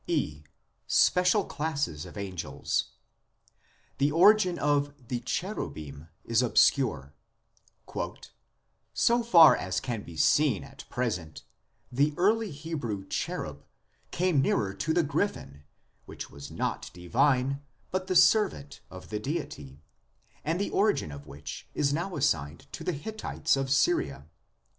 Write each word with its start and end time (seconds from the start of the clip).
(e) 0.07 0.41
Special 0.87 1.45
classes 1.45 2.07
of 2.07 2.17
angels. 2.17 2.85
The 3.99 4.11
origin 4.11 4.57
of 4.57 4.95
the 5.09 5.19
Cherubim 5.19 6.07
is 6.25 6.41
obscure; 6.41 7.13
"so 8.95 9.21
far 9.21 9.55
as 9.55 9.79
can 9.79 10.01
be 10.01 10.17
seen 10.17 10.63
at 10.63 10.85
present, 10.89 11.43
the 11.91 12.15
early 12.17 12.49
Hebrew 12.49 13.05
cherub 13.09 13.63
came 14.09 14.41
nearer 14.41 14.73
to 14.73 14.91
the 14.91 15.03
griffin, 15.03 15.65
which 16.07 16.31
was 16.31 16.49
not 16.49 16.89
divine, 16.95 17.61
but 17.91 18.07
the 18.07 18.15
servant 18.15 18.81
of 18.89 19.09
the 19.09 19.19
deity, 19.19 19.83
and 20.43 20.59
the 20.59 20.71
origin 20.71 21.11
of 21.11 21.27
which 21.27 21.67
is 21.75 21.93
now 21.93 22.15
assigned 22.15 22.65
to 22.71 22.83
the 22.83 22.93
Hittites 22.93 23.55
of 23.55 23.69
Syria. 23.69 24.25